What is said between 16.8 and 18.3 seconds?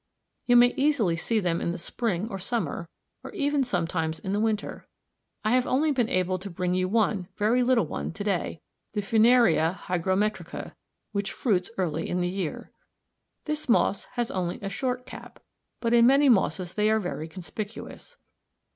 are very conspicuous.